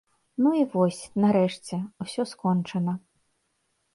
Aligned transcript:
Ну 0.43 0.53
і 0.59 0.61
вось, 0.75 1.01
нарэшце, 1.25 1.75
усё 2.05 2.21
скончана. 2.31 2.93